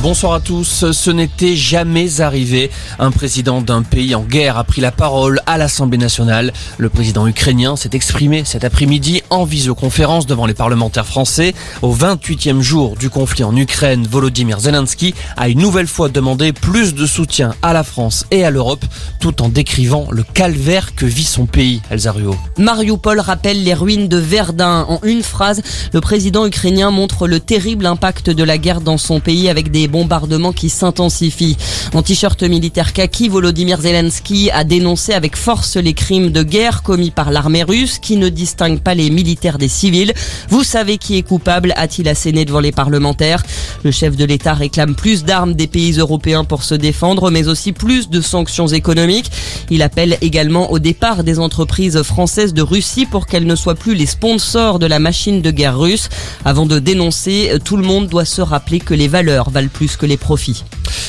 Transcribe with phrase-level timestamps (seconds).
[0.00, 0.92] Bonsoir à tous.
[0.92, 2.70] Ce n'était jamais arrivé.
[3.00, 6.52] Un président d'un pays en guerre a pris la parole à l'Assemblée nationale.
[6.78, 11.52] Le président ukrainien s'est exprimé cet après-midi en visioconférence devant les parlementaires français.
[11.82, 16.94] Au 28e jour du conflit en Ukraine, Volodymyr Zelensky a une nouvelle fois demandé plus
[16.94, 18.84] de soutien à la France et à l'Europe,
[19.18, 21.82] tout en décrivant le calvaire que vit son pays.
[21.90, 22.36] Elzario.
[22.56, 24.86] Mariupol rappelle les ruines de Verdun.
[24.88, 25.60] En une phrase,
[25.92, 29.87] le président ukrainien montre le terrible impact de la guerre dans son pays avec des
[29.88, 31.56] bombardements qui s'intensifient.
[31.94, 37.10] En t-shirt militaire kaki, Volodymyr Zelensky a dénoncé avec force les crimes de guerre commis
[37.10, 40.12] par l'armée russe qui ne distingue pas les militaires des civils.
[40.48, 43.42] Vous savez qui est coupable, a-t-il asséné devant les parlementaires.
[43.82, 47.72] Le chef de l'État réclame plus d'armes des pays européens pour se défendre, mais aussi
[47.72, 49.30] plus de sanctions économiques.
[49.70, 53.94] Il appelle également au départ des entreprises françaises de Russie pour qu'elles ne soient plus
[53.94, 56.08] les sponsors de la machine de guerre russe.
[56.44, 60.06] Avant de dénoncer, tout le monde doit se rappeler que les valeurs valent plus que
[60.06, 60.64] les profits.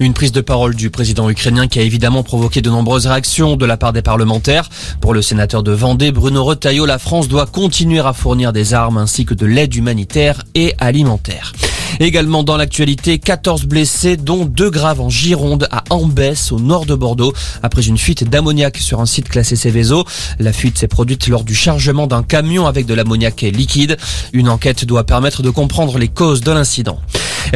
[0.00, 3.64] Une prise de parole du président ukrainien qui a évidemment provoqué de nombreuses réactions de
[3.64, 4.68] la part des parlementaires.
[5.00, 8.98] Pour le sénateur de Vendée, Bruno Retailleau, la France doit continuer à fournir des armes
[8.98, 11.54] ainsi que de l'aide humanitaire et alimentaire.
[12.00, 16.94] Également dans l'actualité, 14 blessés, dont deux graves en Gironde, à Ambès, au nord de
[16.94, 20.04] Bordeaux, après une fuite d'ammoniac sur un site classé Céveso.
[20.38, 23.96] La fuite s'est produite lors du chargement d'un camion avec de l'ammoniac liquide.
[24.34, 27.00] Une enquête doit permettre de comprendre les causes de l'incident.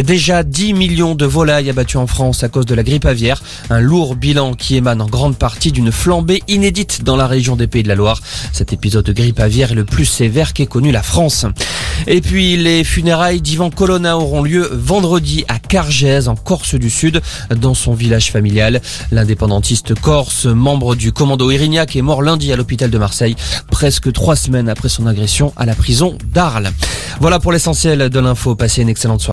[0.00, 3.42] Déjà 10 millions de volailles abattues en France à cause de la grippe aviaire.
[3.70, 7.66] Un lourd bilan qui émane en grande partie d'une flambée inédite dans la région des
[7.66, 8.20] Pays de la Loire.
[8.52, 11.46] Cet épisode de grippe aviaire est le plus sévère qu'ait connu la France.
[12.06, 17.20] Et puis les funérailles d'Ivan Colonna auront lieu vendredi à Cargèse en Corse du Sud
[17.54, 18.80] dans son village familial.
[19.10, 23.36] L'indépendantiste corse, membre du commando Irignac, est mort lundi à l'hôpital de Marseille,
[23.70, 26.70] presque trois semaines après son agression à la prison d'Arles.
[27.20, 28.54] Voilà pour l'essentiel de l'info.
[28.54, 29.30] Passez une excellente soirée.